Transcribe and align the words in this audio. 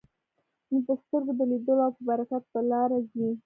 نه 0.71 0.79
د 0.85 0.89
سترګو 1.01 1.33
د 1.39 1.41
لیدلو 1.51 1.81
او 1.85 1.91
پر 1.97 2.03
برکت 2.09 2.43
په 2.53 2.59
لاره 2.69 2.99
ځي. 3.11 3.27